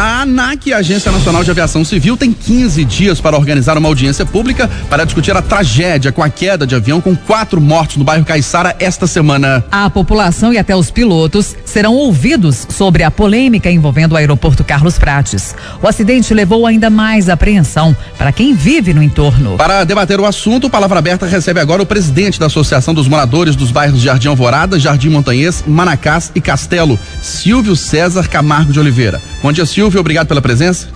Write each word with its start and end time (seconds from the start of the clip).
A 0.00 0.22
ANAC, 0.22 0.72
Agência 0.72 1.12
Nacional 1.12 1.44
de 1.44 1.50
Aviação 1.50 1.84
Civil, 1.84 2.16
tem 2.16 2.32
15 2.32 2.86
dias 2.86 3.20
para 3.20 3.36
organizar 3.36 3.76
uma 3.76 3.86
audiência 3.86 4.24
pública 4.24 4.66
para 4.88 5.04
discutir 5.04 5.36
a 5.36 5.42
tragédia 5.42 6.10
com 6.10 6.22
a 6.22 6.30
queda 6.30 6.66
de 6.66 6.74
avião 6.74 7.02
com 7.02 7.14
quatro 7.14 7.60
mortos 7.60 7.98
no 7.98 8.04
bairro 8.04 8.24
Caiçara 8.24 8.74
esta 8.78 9.06
semana. 9.06 9.62
A 9.70 9.90
população 9.90 10.54
e 10.54 10.58
até 10.58 10.74
os 10.74 10.90
pilotos 10.90 11.54
serão 11.66 11.94
ouvidos 11.94 12.66
sobre 12.70 13.02
a 13.02 13.10
polêmica 13.10 13.70
envolvendo 13.70 14.12
o 14.12 14.16
aeroporto 14.16 14.64
Carlos 14.64 14.98
Prates. 14.98 15.54
O 15.82 15.86
acidente 15.86 16.32
levou 16.32 16.66
ainda 16.66 16.88
mais 16.88 17.28
apreensão 17.28 17.94
para 18.16 18.32
quem 18.32 18.54
vive 18.54 18.94
no 18.94 19.02
entorno. 19.02 19.58
Para 19.58 19.84
debater 19.84 20.18
o 20.18 20.24
assunto, 20.24 20.70
Palavra 20.70 20.98
Aberta 20.98 21.26
recebe 21.26 21.60
agora 21.60 21.82
o 21.82 21.86
presidente 21.86 22.40
da 22.40 22.46
Associação 22.46 22.94
dos 22.94 23.06
Moradores 23.06 23.54
dos 23.54 23.70
Bairros 23.70 24.00
Jardim 24.00 24.28
Alvorada, 24.28 24.80
Jardim 24.80 25.10
Montanhês, 25.10 25.62
Manacás 25.66 26.32
e 26.34 26.40
Castelo, 26.40 26.98
Silvio 27.20 27.76
César 27.76 28.26
Camargo 28.28 28.72
de 28.72 28.80
Oliveira. 28.80 29.20
Bom 29.42 29.52
dia, 29.52 29.66
Silvio. 29.66 29.89
Obrigado 29.98 30.28
pela 30.28 30.42
presença. 30.42 30.88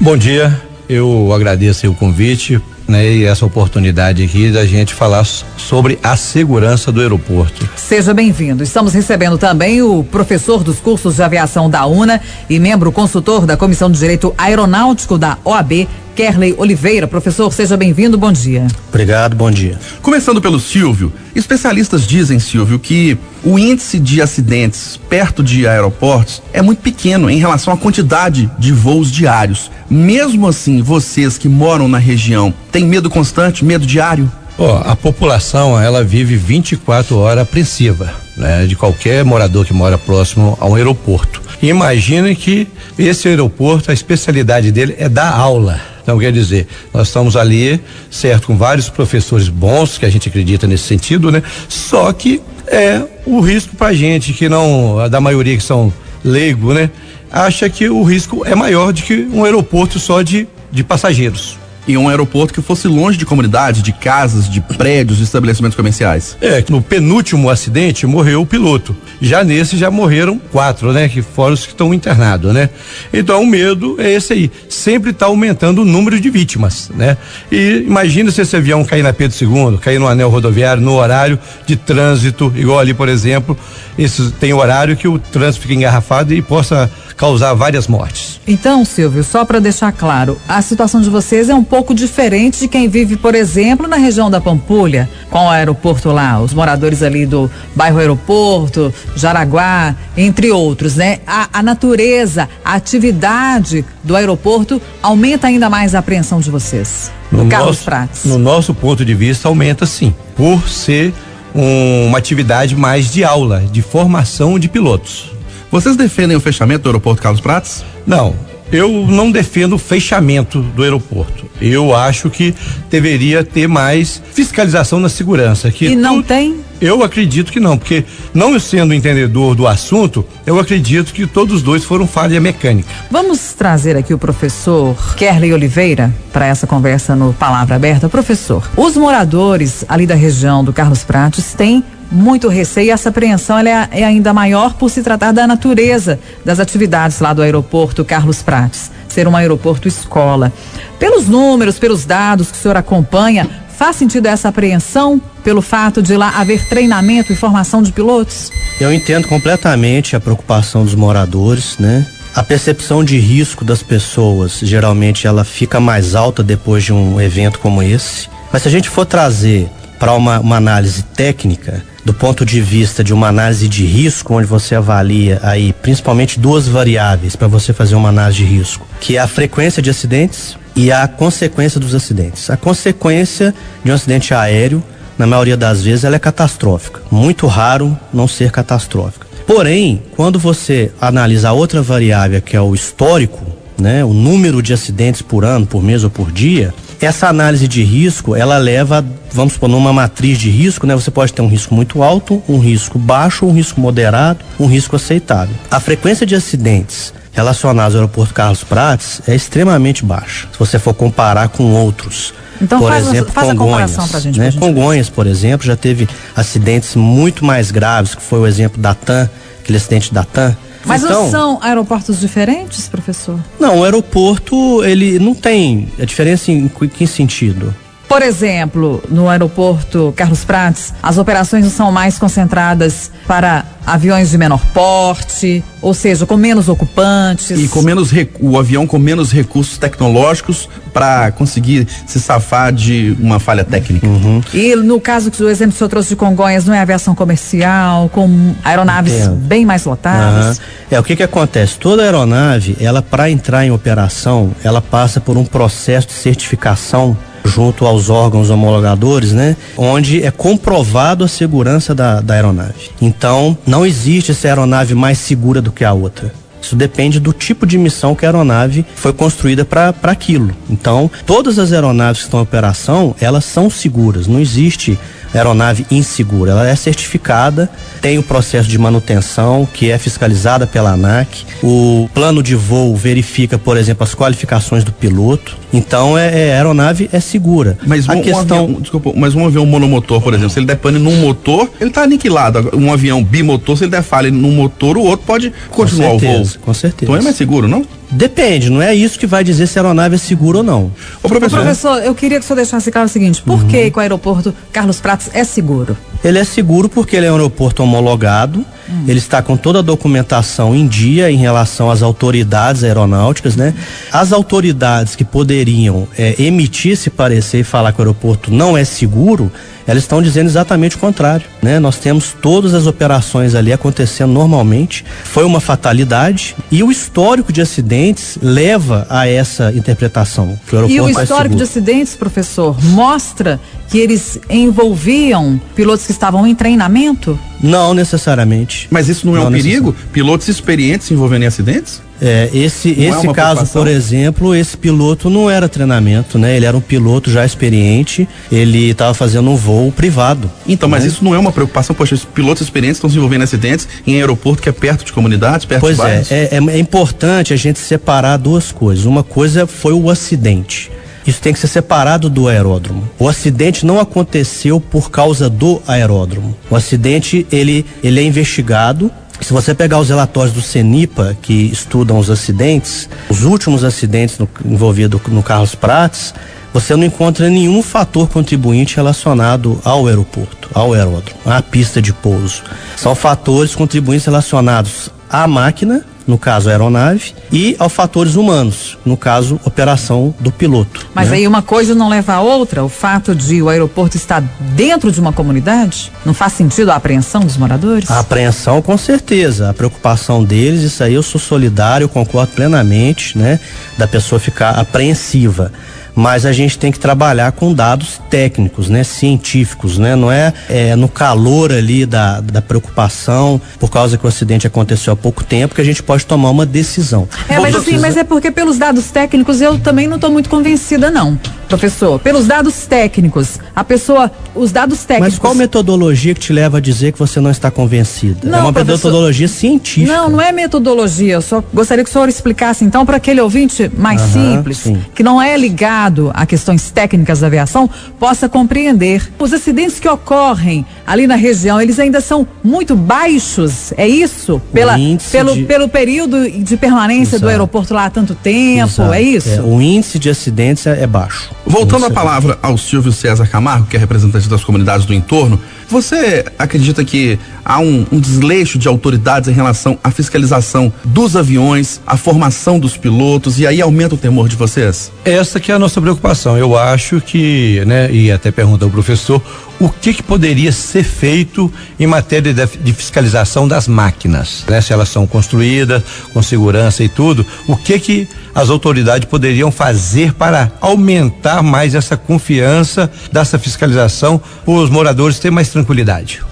Bom 0.00 0.16
dia. 0.16 0.60
Eu 0.88 1.32
agradeço 1.32 1.88
o 1.90 1.94
convite 1.94 2.60
né, 2.86 3.10
e 3.10 3.24
essa 3.24 3.46
oportunidade 3.46 4.22
aqui 4.22 4.50
da 4.50 4.66
gente 4.66 4.92
falar 4.92 5.24
sobre 5.24 5.98
a 6.02 6.16
segurança 6.16 6.92
do 6.92 7.00
aeroporto. 7.00 7.68
Seja 7.76 8.12
bem-vindo. 8.12 8.62
Estamos 8.62 8.92
recebendo 8.92 9.38
também 9.38 9.82
o 9.82 10.04
professor 10.04 10.62
dos 10.62 10.80
cursos 10.80 11.16
de 11.16 11.22
aviação 11.22 11.70
da 11.70 11.86
UNA 11.86 12.20
e 12.48 12.58
membro 12.58 12.92
consultor 12.92 13.46
da 13.46 13.56
Comissão 13.56 13.90
de 13.90 13.98
Direito 13.98 14.34
Aeronáutico 14.36 15.16
da 15.16 15.38
OAB, 15.44 15.88
Kerley 16.14 16.54
Oliveira. 16.56 17.06
Professor, 17.06 17.52
seja 17.52 17.76
bem-vindo, 17.76 18.16
bom 18.16 18.32
dia. 18.32 18.66
Obrigado, 18.88 19.34
bom 19.34 19.50
dia. 19.50 19.78
Começando 20.00 20.40
pelo 20.40 20.60
Silvio, 20.60 21.12
especialistas 21.34 22.06
dizem, 22.06 22.38
Silvio, 22.38 22.78
que 22.78 23.18
o 23.42 23.58
índice 23.58 23.98
de 23.98 24.22
acidentes 24.22 24.98
perto 25.08 25.42
de 25.42 25.66
aeroportos 25.66 26.42
é 26.52 26.62
muito 26.62 26.80
pequeno 26.80 27.28
em 27.28 27.38
relação 27.38 27.72
à 27.72 27.76
quantidade 27.76 28.50
de 28.58 28.72
voos 28.72 29.10
diários. 29.10 29.70
Mesmo 29.90 30.46
assim, 30.46 30.80
vocês 30.82 31.36
que 31.36 31.48
moram 31.48 31.88
na 31.88 31.98
região 31.98 32.54
têm 32.70 32.86
medo 32.86 33.10
constante, 33.10 33.64
medo 33.64 33.86
diário? 33.86 34.30
Ó, 34.56 34.82
a 34.84 34.94
população, 34.94 35.80
ela 35.80 36.04
vive 36.04 36.36
24 36.36 37.16
horas 37.18 37.42
apreensiva, 37.42 38.14
né? 38.36 38.66
De 38.66 38.76
qualquer 38.76 39.24
morador 39.24 39.64
que 39.64 39.72
mora 39.72 39.98
próximo 39.98 40.56
a 40.60 40.66
um 40.66 40.76
aeroporto. 40.76 41.42
Imagine 41.60 42.36
que 42.36 42.68
esse 42.98 43.26
aeroporto, 43.26 43.90
a 43.90 43.94
especialidade 43.94 44.70
dele 44.70 44.94
é 44.98 45.08
dar 45.08 45.32
aula. 45.32 45.80
Então, 46.04 46.18
quer 46.18 46.30
dizer, 46.30 46.68
nós 46.92 47.08
estamos 47.08 47.34
ali, 47.34 47.80
certo, 48.10 48.48
com 48.48 48.56
vários 48.58 48.90
professores 48.90 49.48
bons, 49.48 49.96
que 49.96 50.04
a 50.04 50.10
gente 50.10 50.28
acredita 50.28 50.66
nesse 50.66 50.84
sentido, 50.84 51.32
né? 51.32 51.42
Só 51.66 52.12
que 52.12 52.42
é 52.66 53.02
o 53.24 53.40
risco 53.40 53.74
pra 53.74 53.92
gente, 53.94 54.34
que 54.34 54.46
não, 54.46 55.08
da 55.08 55.18
maioria 55.18 55.56
que 55.56 55.62
são 55.62 55.90
leigo, 56.22 56.74
né? 56.74 56.90
Acha 57.32 57.70
que 57.70 57.88
o 57.88 58.02
risco 58.02 58.44
é 58.44 58.54
maior 58.54 58.92
do 58.92 59.02
que 59.02 59.26
um 59.32 59.44
aeroporto 59.44 59.98
só 59.98 60.20
de, 60.20 60.46
de 60.70 60.84
passageiros 60.84 61.63
em 61.86 61.96
um 61.96 62.08
aeroporto 62.08 62.52
que 62.52 62.62
fosse 62.62 62.88
longe 62.88 63.18
de 63.18 63.26
comunidade, 63.26 63.82
de 63.82 63.92
casas, 63.92 64.48
de 64.48 64.60
prédios, 64.60 65.18
de 65.18 65.24
estabelecimentos 65.24 65.76
comerciais. 65.76 66.36
É, 66.40 66.64
no 66.68 66.80
penúltimo 66.80 67.50
acidente 67.50 68.06
morreu 68.06 68.42
o 68.42 68.46
piloto. 68.46 68.96
Já 69.20 69.44
nesse 69.44 69.76
já 69.76 69.90
morreram 69.90 70.38
quatro, 70.38 70.92
né? 70.92 71.08
Que 71.08 71.22
foram 71.22 71.54
os 71.54 71.64
que 71.64 71.72
estão 71.72 71.92
internados, 71.92 72.52
né? 72.52 72.70
Então 73.12 73.42
o 73.42 73.46
medo 73.46 73.96
é 73.98 74.12
esse 74.12 74.32
aí. 74.32 74.50
Sempre 74.68 75.10
está 75.10 75.26
aumentando 75.26 75.82
o 75.82 75.84
número 75.84 76.20
de 76.20 76.30
vítimas, 76.30 76.90
né? 76.94 77.16
E 77.50 77.84
imagina 77.86 78.30
se 78.30 78.40
esse 78.40 78.56
avião 78.56 78.84
cair 78.84 79.02
na 79.02 79.12
Pedro 79.12 79.36
II, 79.40 79.78
cair 79.78 79.98
no 79.98 80.08
anel 80.08 80.28
rodoviário, 80.28 80.82
no 80.82 80.94
horário 80.94 81.38
de 81.66 81.76
trânsito, 81.76 82.52
igual 82.56 82.78
ali, 82.78 82.94
por 82.94 83.08
exemplo, 83.08 83.56
esse 83.98 84.30
tem 84.32 84.52
horário 84.52 84.96
que 84.96 85.06
o 85.06 85.18
trânsito 85.18 85.62
fica 85.62 85.74
engarrafado 85.74 86.34
e 86.34 86.42
possa 86.42 86.90
causar 87.16 87.54
várias 87.54 87.86
mortes. 87.86 88.40
Então, 88.46 88.84
Silvio, 88.84 89.24
só 89.24 89.44
para 89.44 89.60
deixar 89.60 89.92
claro, 89.92 90.38
a 90.48 90.60
situação 90.60 91.00
de 91.00 91.08
vocês 91.08 91.48
é 91.48 91.54
um 91.54 91.64
pouco 91.64 91.94
diferente 91.94 92.60
de 92.60 92.68
quem 92.68 92.88
vive, 92.88 93.16
por 93.16 93.34
exemplo, 93.34 93.88
na 93.88 93.96
região 93.96 94.30
da 94.30 94.40
Pampulha, 94.40 95.08
com 95.30 95.46
o 95.46 95.48
aeroporto 95.48 96.10
lá, 96.10 96.40
os 96.40 96.52
moradores 96.52 97.02
ali 97.02 97.24
do 97.24 97.50
bairro 97.74 97.98
Aeroporto, 97.98 98.92
Jaraguá, 99.16 99.94
entre 100.16 100.50
outros, 100.50 100.96
né? 100.96 101.20
A, 101.26 101.48
a 101.52 101.62
natureza, 101.62 102.48
a 102.64 102.74
atividade 102.74 103.84
do 104.02 104.14
aeroporto 104.16 104.80
aumenta 105.02 105.46
ainda 105.46 105.70
mais 105.70 105.94
a 105.94 106.00
apreensão 106.00 106.40
de 106.40 106.50
vocês. 106.50 107.10
No, 107.30 107.46
Carlos 107.48 107.68
nosso, 107.68 107.84
Prates. 107.84 108.24
No 108.24 108.38
nosso 108.38 108.74
ponto 108.74 109.04
de 109.04 109.14
vista, 109.14 109.48
aumenta 109.48 109.86
sim, 109.86 110.14
por 110.36 110.68
ser 110.68 111.12
um, 111.54 112.06
uma 112.06 112.18
atividade 112.18 112.76
mais 112.76 113.10
de 113.10 113.24
aula, 113.24 113.60
de 113.60 113.82
formação 113.82 114.58
de 114.58 114.68
pilotos. 114.68 115.33
Vocês 115.74 115.96
defendem 115.96 116.36
o 116.36 116.40
fechamento 116.40 116.84
do 116.84 116.88
aeroporto 116.90 117.20
Carlos 117.20 117.40
Prates? 117.40 117.84
Não, 118.06 118.32
eu 118.70 118.88
não 119.08 119.28
defendo 119.28 119.72
o 119.72 119.78
fechamento 119.78 120.60
do 120.62 120.84
aeroporto. 120.84 121.46
Eu 121.60 121.92
acho 121.92 122.30
que 122.30 122.54
deveria 122.88 123.42
ter 123.42 123.66
mais 123.66 124.22
fiscalização 124.32 125.00
na 125.00 125.08
segurança. 125.08 125.72
Que 125.72 125.86
e 125.86 125.96
não 125.96 126.22
tu, 126.22 126.28
tem? 126.28 126.60
Eu 126.80 127.02
acredito 127.02 127.50
que 127.50 127.58
não, 127.58 127.76
porque 127.76 128.04
não 128.32 128.56
sendo 128.60 128.94
entendedor 128.94 129.56
do 129.56 129.66
assunto, 129.66 130.24
eu 130.46 130.60
acredito 130.60 131.12
que 131.12 131.26
todos 131.26 131.56
os 131.56 131.62
dois 131.62 131.82
foram 131.82 132.06
falha 132.06 132.40
mecânica. 132.40 132.88
Vamos 133.10 133.52
trazer 133.54 133.96
aqui 133.96 134.14
o 134.14 134.18
professor 134.18 134.96
Kerley 135.16 135.52
Oliveira 135.52 136.14
para 136.32 136.46
essa 136.46 136.68
conversa 136.68 137.16
no 137.16 137.32
Palavra 137.32 137.74
Aberta. 137.74 138.08
Professor, 138.08 138.62
os 138.76 138.96
moradores 138.96 139.84
ali 139.88 140.06
da 140.06 140.14
região 140.14 140.62
do 140.62 140.72
Carlos 140.72 141.02
Prates 141.02 141.52
têm 141.52 141.82
muito 142.14 142.48
receio 142.48 142.92
essa 142.92 143.08
apreensão 143.08 143.58
é, 143.58 143.88
é 143.90 144.04
ainda 144.04 144.32
maior 144.32 144.74
por 144.74 144.88
se 144.88 145.02
tratar 145.02 145.32
da 145.32 145.46
natureza 145.46 146.18
das 146.44 146.60
atividades 146.60 147.18
lá 147.18 147.32
do 147.32 147.42
aeroporto 147.42 148.04
Carlos 148.04 148.40
Prates, 148.40 148.90
ser 149.08 149.26
um 149.26 149.36
aeroporto 149.36 149.88
escola. 149.88 150.52
Pelos 150.98 151.26
números, 151.28 151.78
pelos 151.78 152.04
dados 152.04 152.50
que 152.52 152.56
o 152.56 152.60
senhor 152.60 152.76
acompanha, 152.76 153.48
faz 153.76 153.96
sentido 153.96 154.26
essa 154.26 154.48
apreensão 154.48 155.20
pelo 155.42 155.60
fato 155.60 156.00
de 156.00 156.16
lá 156.16 156.38
haver 156.38 156.66
treinamento 156.68 157.32
e 157.32 157.36
formação 157.36 157.82
de 157.82 157.90
pilotos? 157.90 158.50
Eu 158.80 158.92
entendo 158.92 159.26
completamente 159.26 160.14
a 160.14 160.20
preocupação 160.20 160.84
dos 160.84 160.94
moradores, 160.94 161.76
né? 161.78 162.06
A 162.34 162.42
percepção 162.42 163.04
de 163.04 163.18
risco 163.18 163.64
das 163.64 163.82
pessoas, 163.82 164.58
geralmente 164.62 165.26
ela 165.26 165.44
fica 165.44 165.78
mais 165.78 166.14
alta 166.14 166.42
depois 166.42 166.82
de 166.82 166.92
um 166.92 167.20
evento 167.20 167.58
como 167.58 167.82
esse. 167.82 168.28
Mas 168.52 168.62
se 168.62 168.68
a 168.68 168.70
gente 168.70 168.88
for 168.88 169.04
trazer 169.06 169.68
para 170.04 170.12
uma, 170.12 170.38
uma 170.38 170.56
análise 170.56 171.02
técnica, 171.02 171.82
do 172.04 172.12
ponto 172.12 172.44
de 172.44 172.60
vista 172.60 173.02
de 173.02 173.14
uma 173.14 173.28
análise 173.28 173.66
de 173.66 173.86
risco, 173.86 174.34
onde 174.34 174.46
você 174.46 174.74
avalia 174.74 175.40
aí 175.42 175.72
principalmente 175.72 176.38
duas 176.38 176.68
variáveis 176.68 177.34
para 177.34 177.48
você 177.48 177.72
fazer 177.72 177.94
uma 177.94 178.10
análise 178.10 178.36
de 178.36 178.44
risco, 178.44 178.86
que 179.00 179.16
é 179.16 179.20
a 179.20 179.26
frequência 179.26 179.80
de 179.80 179.88
acidentes 179.88 180.58
e 180.76 180.92
a 180.92 181.08
consequência 181.08 181.80
dos 181.80 181.94
acidentes. 181.94 182.50
A 182.50 182.56
consequência 182.58 183.54
de 183.82 183.90
um 183.90 183.94
acidente 183.94 184.34
aéreo, 184.34 184.82
na 185.16 185.26
maioria 185.26 185.56
das 185.56 185.82
vezes, 185.82 186.04
ela 186.04 186.16
é 186.16 186.18
catastrófica. 186.18 187.00
Muito 187.10 187.46
raro 187.46 187.98
não 188.12 188.28
ser 188.28 188.50
catastrófica. 188.50 189.26
Porém, 189.46 190.02
quando 190.14 190.38
você 190.38 190.92
analisa 191.00 191.48
a 191.48 191.52
outra 191.54 191.80
variável, 191.80 192.42
que 192.42 192.54
é 192.54 192.60
o 192.60 192.74
histórico, 192.74 193.42
né, 193.80 194.04
o 194.04 194.12
número 194.12 194.62
de 194.62 194.74
acidentes 194.74 195.22
por 195.22 195.46
ano, 195.46 195.64
por 195.64 195.82
mês 195.82 196.04
ou 196.04 196.10
por 196.10 196.30
dia, 196.30 196.74
essa 197.04 197.28
análise 197.28 197.68
de 197.68 197.82
risco, 197.82 198.34
ela 198.34 198.58
leva, 198.58 199.04
vamos 199.32 199.54
supor, 199.54 199.68
numa 199.68 199.92
matriz 199.92 200.38
de 200.38 200.50
risco, 200.50 200.86
né? 200.86 200.94
Você 200.94 201.10
pode 201.10 201.32
ter 201.32 201.42
um 201.42 201.48
risco 201.48 201.74
muito 201.74 202.02
alto, 202.02 202.42
um 202.48 202.58
risco 202.58 202.98
baixo, 202.98 203.46
um 203.46 203.52
risco 203.52 203.80
moderado, 203.80 204.44
um 204.58 204.66
risco 204.66 204.96
aceitável. 204.96 205.54
A 205.70 205.80
frequência 205.80 206.26
de 206.26 206.34
acidentes 206.34 207.12
relacionados 207.32 207.94
ao 207.94 208.02
aeroporto 208.02 208.32
Carlos 208.32 208.62
Prates 208.62 209.20
é 209.26 209.34
extremamente 209.34 210.04
baixa, 210.04 210.48
se 210.52 210.58
você 210.58 210.78
for 210.78 210.94
comparar 210.94 211.48
com 211.48 211.72
outros. 211.72 212.32
Então 212.62 212.78
por 212.78 212.90
faz, 212.90 213.08
exemplo, 213.08 213.32
faz 213.32 213.48
Congonhas, 213.48 214.14
a 214.14 214.20
gente, 214.20 214.38
né? 214.38 214.50
gente 214.50 214.60
Congonhas, 214.60 215.10
por 215.10 215.26
exemplo, 215.26 215.66
já 215.66 215.76
teve 215.76 216.08
acidentes 216.36 216.94
muito 216.94 217.44
mais 217.44 217.70
graves, 217.70 218.14
que 218.14 218.22
foi 218.22 218.38
o 218.38 218.46
exemplo 218.46 218.80
da 218.80 218.94
TAM, 218.94 219.28
aquele 219.60 219.76
acidente 219.76 220.14
da 220.14 220.22
TAM, 220.22 220.56
mas 220.86 221.02
então, 221.02 221.24
não 221.24 221.30
são 221.30 221.58
aeroportos 221.62 222.20
diferentes, 222.20 222.88
professor? 222.88 223.38
Não, 223.58 223.80
o 223.80 223.84
aeroporto, 223.84 224.84
ele 224.84 225.18
não 225.18 225.34
tem. 225.34 225.88
A 225.98 226.04
diferença 226.04 226.50
em 226.50 226.68
que 226.68 227.06
sentido? 227.06 227.74
Por 228.08 228.22
exemplo, 228.22 229.02
no 229.08 229.28
aeroporto 229.28 230.12
Carlos 230.16 230.44
Prates, 230.44 230.92
as 231.02 231.18
operações 231.18 231.66
são 231.72 231.90
mais 231.90 232.18
concentradas 232.18 233.10
para 233.26 233.64
aviões 233.86 234.30
de 234.30 234.38
menor 234.38 234.64
porte, 234.72 235.62
ou 235.82 235.92
seja, 235.92 236.24
com 236.24 236.36
menos 236.36 236.68
ocupantes. 236.68 237.58
E 237.58 237.68
com 237.68 237.82
menos 237.82 238.10
o 238.40 238.58
avião 238.58 238.86
com 238.86 238.98
menos 238.98 239.32
recursos 239.32 239.76
tecnológicos 239.76 240.68
para 240.92 241.32
conseguir 241.32 241.86
se 242.06 242.20
safar 242.20 242.72
de 242.72 243.16
uma 243.18 243.38
falha 243.38 243.64
técnica. 243.64 244.06
Uhum. 244.06 244.40
E 244.52 244.74
no 244.76 245.00
caso 245.00 245.30
que 245.30 245.42
o 245.42 245.48
exemplo 245.48 245.72
que 245.72 245.76
o 245.76 245.78
senhor 245.78 245.90
trouxe 245.90 246.10
de 246.10 246.16
Congonhas, 246.16 246.64
não 246.64 246.74
é 246.74 246.80
aviação 246.80 247.14
comercial, 247.14 248.08
com 248.10 248.54
aeronaves 248.64 249.12
Entendo. 249.12 249.36
bem 249.36 249.66
mais 249.66 249.84
lotadas? 249.84 250.58
Uhum. 250.58 250.64
É, 250.90 251.00
o 251.00 251.02
que 251.02 251.16
que 251.16 251.22
acontece? 251.22 251.78
Toda 251.78 252.02
aeronave, 252.02 252.76
ela 252.80 253.02
para 253.02 253.30
entrar 253.30 253.66
em 253.66 253.70
operação, 253.70 254.52
ela 254.62 254.80
passa 254.80 255.20
por 255.20 255.36
um 255.36 255.44
processo 255.44 256.08
de 256.08 256.14
certificação 256.14 257.16
junto 257.44 257.86
aos 257.86 258.10
órgãos 258.10 258.50
homologadores, 258.50 259.32
né? 259.32 259.56
Onde 259.76 260.22
é 260.22 260.30
comprovado 260.30 261.24
a 261.24 261.28
segurança 261.28 261.94
da, 261.94 262.20
da 262.20 262.34
aeronave. 262.34 262.90
Então, 263.00 263.56
não 263.66 263.84
existe 263.84 264.32
essa 264.32 264.48
aeronave 264.48 264.94
mais 264.94 265.18
segura 265.18 265.60
do 265.60 265.70
que 265.70 265.84
a 265.84 265.92
outra. 265.92 266.32
Isso 266.64 266.74
depende 266.74 267.20
do 267.20 267.32
tipo 267.34 267.66
de 267.66 267.76
missão 267.76 268.14
que 268.14 268.24
a 268.24 268.28
aeronave 268.30 268.86
foi 268.96 269.12
construída 269.12 269.66
para 269.66 269.92
aquilo. 270.04 270.50
Então, 270.70 271.10
todas 271.26 271.58
as 271.58 271.72
aeronaves 271.72 272.22
que 272.22 272.24
estão 272.24 272.40
em 272.40 272.42
operação, 272.42 273.14
elas 273.20 273.44
são 273.44 273.68
seguras. 273.68 274.26
Não 274.26 274.40
existe 274.40 274.98
aeronave 275.38 275.86
insegura. 275.90 276.52
Ela 276.52 276.68
é 276.68 276.76
certificada, 276.76 277.68
tem 278.00 278.18
o 278.18 278.22
processo 278.22 278.68
de 278.68 278.78
manutenção 278.78 279.66
que 279.72 279.90
é 279.90 279.98
fiscalizada 279.98 280.66
pela 280.66 280.92
ANAC. 280.92 281.44
O 281.62 282.08
plano 282.14 282.42
de 282.42 282.54
voo 282.54 282.94
verifica, 282.96 283.58
por 283.58 283.76
exemplo, 283.76 284.04
as 284.04 284.14
qualificações 284.14 284.84
do 284.84 284.92
piloto. 284.92 285.56
Então, 285.72 286.16
é, 286.16 286.48
é 286.48 286.52
a 286.52 286.56
aeronave 286.56 287.08
é 287.12 287.20
segura. 287.20 287.76
Mas 287.86 288.08
a 288.08 288.14
um, 288.14 288.22
questão 288.22 288.58
um 288.58 288.64
avião, 288.64 288.80
desculpa, 288.80 289.12
mas 289.16 289.34
um 289.34 289.46
avião 289.46 289.66
monomotor, 289.66 290.20
por 290.20 290.32
exemplo, 290.34 290.50
se 290.50 290.58
ele 290.58 290.66
der 290.66 290.76
pane 290.76 290.98
num 290.98 291.16
motor, 291.16 291.70
ele 291.80 291.90
está 291.90 292.02
aniquilado. 292.02 292.70
Um 292.74 292.92
avião 292.92 293.22
bimotor, 293.22 293.76
se 293.76 293.84
ele 293.84 293.90
der 293.90 294.02
falha 294.02 294.30
num 294.30 294.52
motor, 294.52 294.96
o 294.96 295.02
outro 295.02 295.26
pode 295.26 295.52
continuar 295.70 296.10
com 296.10 296.18
certeza, 296.20 296.40
o 296.40 296.44
voo. 296.44 296.58
Com 296.64 296.74
certeza. 296.74 297.04
Então 297.04 297.16
é 297.16 297.22
mais 297.22 297.36
seguro, 297.36 297.66
não? 297.68 297.84
Depende, 298.14 298.70
não 298.70 298.80
é 298.80 298.94
isso 298.94 299.18
que 299.18 299.26
vai 299.26 299.42
dizer 299.42 299.66
se 299.66 299.78
a 299.78 299.82
aeronave 299.82 300.14
é 300.14 300.18
segura 300.18 300.58
ou 300.58 300.64
não. 300.64 300.92
Ô, 301.22 301.28
professor, 301.28 301.58
Ô, 301.58 301.62
professor, 301.62 302.02
eu 302.02 302.14
queria 302.14 302.38
que 302.38 302.44
o 302.44 302.46
senhor 302.46 302.56
deixasse 302.56 302.90
claro 302.90 303.06
o 303.06 303.10
seguinte: 303.10 303.42
por 303.42 303.60
Uhum. 303.62 303.68
que, 303.68 303.90
que 303.90 303.98
o 303.98 304.00
aeroporto 304.00 304.54
Carlos 304.72 305.00
Prates 305.00 305.30
é 305.32 305.42
seguro? 305.44 305.96
Ele 306.22 306.38
é 306.38 306.44
seguro 306.44 306.88
porque 306.88 307.16
ele 307.16 307.26
é 307.26 307.30
um 307.30 307.34
aeroporto 307.34 307.82
homologado, 307.82 308.64
ele 309.06 309.18
está 309.18 309.42
com 309.42 309.56
toda 309.56 309.78
a 309.78 309.82
documentação 309.82 310.74
em 310.74 310.86
dia 310.86 311.30
em 311.30 311.36
relação 311.36 311.90
às 311.90 312.02
autoridades 312.02 312.84
aeronáuticas, 312.84 313.56
né? 313.56 313.74
As 314.12 314.32
autoridades 314.32 315.16
que 315.16 315.24
poderiam 315.24 316.06
eh, 316.18 316.34
emitir 316.38 316.92
esse 316.92 317.10
parecer 317.10 317.60
e 317.60 317.64
falar 317.64 317.92
que 317.92 318.00
o 318.00 318.02
aeroporto 318.02 318.52
não 318.52 318.76
é 318.76 318.84
seguro, 318.84 319.50
elas 319.86 320.02
estão 320.02 320.22
dizendo 320.22 320.46
exatamente 320.46 320.96
o 320.96 320.98
contrário, 320.98 321.46
né? 321.62 321.78
Nós 321.78 321.98
temos 321.98 322.34
todas 322.40 322.72
as 322.74 322.86
operações 322.86 323.54
ali 323.54 323.72
acontecendo 323.72 324.32
normalmente, 324.32 325.04
foi 325.24 325.44
uma 325.44 325.60
fatalidade 325.60 326.56
e 326.70 326.82
o 326.82 326.90
histórico 326.90 327.52
de 327.52 327.60
acidentes 327.60 328.38
leva 328.42 329.06
a 329.10 329.28
essa 329.28 329.72
interpretação. 329.74 330.58
Que 330.66 330.76
o 330.76 330.78
E 330.78 331.00
o 331.00 331.04
aeroporto 331.04 331.20
é 331.20 331.22
histórico 331.24 331.56
de 331.56 331.66
seguro. 331.66 331.88
acidentes, 331.88 332.14
professor, 332.14 332.76
mostra 332.82 333.60
que 333.90 333.98
eles 333.98 334.38
envolviam 334.48 335.60
pilotos 335.74 336.06
que 336.06 336.12
estavam 336.12 336.46
em 336.46 336.54
treinamento? 336.54 337.38
Não 337.62 337.94
necessariamente. 337.94 338.88
mas 338.90 339.08
isso 339.08 339.26
não 339.26 339.36
é 339.36 339.40
Não 339.40 339.48
um 339.48 339.52
perigo? 339.52 339.96
Pilotos 340.12 340.48
experientes 340.48 341.06
se 341.08 341.14
envolvendo 341.14 341.44
em 341.44 341.46
acidentes? 341.46 342.02
É, 342.22 342.48
esse 342.54 342.94
Não 342.94 343.04
é 343.04 343.08
esse 343.08 343.26
uma 343.26 343.34
caso, 343.34 343.66
por 343.66 343.88
exemplo, 343.88 344.54
esse 344.54 344.76
piloto 344.76 345.28
não 345.28 345.50
era 345.50 345.68
treinamento, 345.68 346.38
né? 346.38 346.56
Ele 346.56 346.64
era 346.64 346.76
um 346.76 346.80
piloto 346.80 347.30
já 347.30 347.44
experiente, 347.44 348.28
ele 348.52 348.90
estava 348.90 349.12
fazendo 349.12 349.50
um 349.50 349.56
voo 349.56 349.90
privado. 349.90 350.50
Então, 350.66 350.88
mas 350.88 351.02
né? 351.02 351.08
isso 351.08 351.24
não 351.24 351.34
é 351.34 351.38
uma 351.38 351.50
preocupação? 351.52 351.94
Poxa, 351.94 352.14
os 352.14 352.24
pilotos 352.24 352.62
experientes 352.62 352.98
estão 352.98 353.10
se 353.10 353.16
envolvendo 353.16 353.40
em 353.40 353.44
acidentes 353.44 353.88
em 354.06 354.14
aeroporto 354.14 354.62
que 354.62 354.68
é 354.68 354.72
perto 354.72 355.04
de 355.04 355.12
comunidades, 355.12 355.66
perto 355.66 355.80
Pois 355.80 355.96
de 355.96 356.02
é, 356.02 356.04
bairros? 356.04 356.32
é, 356.32 356.48
é, 356.52 356.76
é 356.76 356.78
importante 356.78 357.52
a 357.52 357.56
gente 357.56 357.78
separar 357.78 358.36
duas 358.36 358.70
coisas. 358.70 359.04
Uma 359.04 359.22
coisa 359.22 359.66
foi 359.66 359.92
o 359.92 360.08
acidente. 360.08 360.90
Isso 361.26 361.40
tem 361.40 361.52
que 361.52 361.58
ser 361.58 361.68
separado 361.68 362.28
do 362.28 362.48
aeródromo. 362.48 363.08
O 363.18 363.28
acidente 363.28 363.86
não 363.86 363.98
aconteceu 363.98 364.80
por 364.80 365.10
causa 365.10 365.48
do 365.48 365.80
aeródromo. 365.86 366.56
O 366.70 366.76
acidente 366.76 367.46
ele, 367.50 367.84
ele 368.02 368.20
é 368.20 368.22
investigado. 368.22 369.10
Se 369.40 369.52
você 369.52 369.74
pegar 369.74 369.98
os 369.98 370.08
relatórios 370.08 370.54
do 370.54 370.62
CENIPA, 370.62 371.36
que 371.40 371.52
estudam 371.52 372.18
os 372.18 372.30
acidentes, 372.30 373.08
os 373.28 373.42
últimos 373.42 373.84
acidentes 373.84 374.38
envolvidos 374.64 375.20
no 375.28 375.42
Carlos 375.42 375.74
Prates, 375.74 376.32
você 376.72 376.96
não 376.96 377.04
encontra 377.04 377.48
nenhum 377.48 377.82
fator 377.82 378.28
contribuinte 378.28 378.96
relacionado 378.96 379.80
ao 379.84 380.08
aeroporto, 380.08 380.68
ao 380.74 380.92
aeródromo, 380.92 381.40
à 381.46 381.62
pista 381.62 382.02
de 382.02 382.12
pouso. 382.12 382.64
São 382.96 383.14
fatores 383.14 383.76
contribuintes 383.76 384.26
relacionados 384.26 385.08
à 385.30 385.46
máquina, 385.46 386.04
no 386.26 386.38
caso 386.38 386.68
a 386.68 386.72
aeronave, 386.72 387.34
e 387.52 387.76
aos 387.78 387.92
fatores 387.92 388.34
humanos, 388.34 388.98
no 389.04 389.16
caso 389.16 389.60
operação 389.64 390.34
do 390.40 390.50
piloto. 390.50 391.06
Mas 391.14 391.30
né? 391.30 391.36
aí 391.36 391.46
uma 391.46 391.62
coisa 391.62 391.94
não 391.94 392.08
leva 392.08 392.34
a 392.34 392.40
outra. 392.40 392.84
O 392.84 392.88
fato 392.88 393.34
de 393.34 393.62
o 393.62 393.68
aeroporto 393.68 394.16
estar 394.16 394.42
dentro 394.74 395.12
de 395.12 395.20
uma 395.20 395.32
comunidade 395.32 396.10
não 396.24 396.34
faz 396.34 396.54
sentido 396.54 396.90
a 396.90 396.96
apreensão 396.96 397.42
dos 397.42 397.56
moradores? 397.56 398.10
A 398.10 398.20
apreensão, 398.20 398.80
com 398.80 398.96
certeza. 398.96 399.70
A 399.70 399.74
preocupação 399.74 400.42
deles, 400.42 400.82
isso 400.82 401.02
aí 401.02 401.14
eu 401.14 401.22
sou 401.22 401.40
solidário, 401.40 402.08
concordo 402.08 402.52
plenamente, 402.52 403.36
né? 403.36 403.60
Da 403.98 404.06
pessoa 404.06 404.38
ficar 404.38 404.70
apreensiva. 404.70 405.72
Mas 406.14 406.46
a 406.46 406.52
gente 406.52 406.78
tem 406.78 406.92
que 406.92 406.98
trabalhar 406.98 407.50
com 407.52 407.72
dados 407.72 408.20
técnicos, 408.30 408.88
né? 408.88 409.02
Científicos, 409.02 409.98
né? 409.98 410.14
Não 410.14 410.30
é, 410.30 410.52
é 410.68 410.94
no 410.94 411.08
calor 411.08 411.72
ali 411.72 412.06
da, 412.06 412.40
da 412.40 412.62
preocupação, 412.62 413.60
por 413.78 413.90
causa 413.90 414.16
que 414.16 414.24
o 414.24 414.28
acidente 414.28 414.66
aconteceu 414.66 415.12
há 415.12 415.16
pouco 415.16 415.42
tempo, 415.42 415.74
que 415.74 415.80
a 415.80 415.84
gente 415.84 416.02
pode 416.02 416.24
tomar 416.24 416.50
uma 416.50 416.64
decisão. 416.64 417.28
É, 417.48 417.58
mas 417.58 417.74
assim, 417.74 417.98
mas 417.98 418.16
é 418.16 418.24
porque 418.24 418.50
pelos 418.50 418.78
dados 418.78 419.10
técnicos 419.10 419.60
eu 419.60 419.78
também 419.78 420.06
não 420.06 420.16
estou 420.16 420.30
muito 420.30 420.48
convencida, 420.48 421.10
não, 421.10 421.38
professor. 421.64 422.18
Pelos 422.20 422.46
dados 422.46 422.86
técnicos, 422.86 423.58
a 423.74 423.82
pessoa, 423.84 424.30
os 424.54 424.70
dados 424.72 425.04
técnicos. 425.04 425.34
Mas 425.34 425.38
qual 425.38 425.54
metodologia 425.54 426.34
que 426.34 426.40
te 426.40 426.52
leva 426.52 426.78
a 426.78 426.80
dizer 426.80 427.12
que 427.12 427.18
você 427.18 427.40
não 427.40 427.50
está 427.50 427.70
convencida? 427.70 428.38
Não, 428.48 428.58
é 428.58 428.62
uma 428.62 428.72
professor- 428.72 428.96
metodologia 429.08 429.48
científica. 429.48 430.12
Não, 430.16 430.28
não 430.30 430.40
é 430.40 430.52
metodologia. 430.52 431.34
Eu 431.34 431.42
só 431.42 431.62
gostaria 431.72 432.04
que 432.04 432.10
o 432.10 432.12
senhor 432.12 432.28
explicasse, 432.28 432.84
então, 432.84 433.04
para 433.06 433.16
aquele 433.16 433.40
ouvinte 433.40 433.90
mais 433.96 434.20
Aham, 434.22 434.56
simples, 434.56 434.78
sim. 434.78 435.00
que 435.14 435.22
não 435.22 435.40
é 435.40 435.56
ligado 435.56 436.30
a 436.34 436.46
questões 436.46 436.90
técnicas 436.90 437.40
da 437.40 437.46
aviação, 437.46 437.88
possa 438.18 438.48
compreender. 438.48 439.30
Os 439.38 439.52
acidentes 439.52 439.98
que 439.98 440.08
ocorrem 440.08 440.84
ali 441.06 441.26
na 441.26 441.36
região, 441.36 441.80
eles 441.80 441.98
ainda 441.98 442.20
são 442.20 442.46
muito 442.62 442.94
baixos, 442.96 443.92
é 443.96 444.06
isso? 444.06 444.60
Pela, 444.72 444.96
pelo, 445.32 445.54
de- 445.54 445.64
pelo 445.64 445.88
período 445.88 446.48
de 446.50 446.76
permanência 446.76 447.32
do 447.38 447.42
Exato. 447.44 447.48
aeroporto 447.50 447.94
lá 447.94 448.06
há 448.06 448.10
tanto 448.10 448.34
tempo, 448.34 448.90
Exato. 448.92 449.12
é 449.12 449.22
isso? 449.22 449.62
o 449.62 449.80
índice 449.80 450.18
de 450.18 450.28
acidentes 450.30 450.86
é, 450.86 451.02
é 451.02 451.06
baixo. 451.06 451.50
Voltando 451.66 452.06
a 452.06 452.10
palavra 452.10 452.58
ao 452.62 452.76
Silvio 452.76 453.10
César 453.12 453.48
Camargo, 453.48 453.86
que 453.86 453.96
é 453.96 453.98
representante 453.98 454.48
das 454.48 454.62
comunidades 454.62 455.06
do 455.06 455.14
entorno, 455.14 455.60
você 455.88 456.44
acredita 456.58 457.04
que 457.04 457.38
há 457.64 457.78
um, 457.78 458.06
um 458.12 458.20
desleixo 458.20 458.78
de 458.78 458.86
autoridades 458.88 459.48
em 459.48 459.52
relação 459.52 459.98
à 460.02 460.10
fiscalização 460.10 460.92
dos 461.04 461.36
aviões, 461.36 462.00
à 462.06 462.16
formação 462.16 462.78
dos 462.78 462.96
pilotos, 462.96 463.58
e 463.58 463.66
aí 463.66 463.80
aumenta 463.80 464.14
o 464.14 464.18
temor 464.18 464.48
de 464.48 464.56
vocês? 464.56 465.10
Essa 465.24 465.58
que 465.58 465.72
é 465.72 465.74
a 465.74 465.78
nossa 465.78 466.00
preocupação. 466.00 466.56
Eu 466.58 466.76
acho 466.76 467.20
que, 467.20 467.82
né, 467.86 468.10
e 468.12 468.30
até 468.30 468.50
pergunta 468.50 468.84
ao 468.84 468.90
professor, 468.90 469.42
o 469.80 469.88
que 469.88 470.14
que 470.14 470.22
poderia 470.22 470.72
ser 470.72 471.02
feito 471.02 471.72
em 471.98 472.06
matéria 472.06 472.54
de, 472.54 472.66
de 472.66 472.92
fiscalização 472.92 473.66
das 473.66 473.88
máquinas, 473.88 474.64
né? 474.68 474.80
Se 474.80 474.92
elas 474.92 475.08
são 475.08 475.26
construídas 475.26 476.02
com 476.32 476.42
segurança 476.42 477.02
e 477.02 477.08
tudo, 477.08 477.44
o 477.66 477.76
que 477.76 477.98
que 477.98 478.28
as 478.54 478.70
autoridades 478.70 479.28
poderiam 479.28 479.72
fazer 479.72 480.32
para 480.34 480.70
aumentar 480.80 481.62
mais 481.62 481.94
essa 481.94 482.16
confiança 482.16 483.10
dessa 483.32 483.58
fiscalização, 483.58 484.40
os 484.64 484.90
moradores 484.90 485.38
terem 485.38 485.54
mais 485.54 485.68
tranquilidade? 485.68 485.83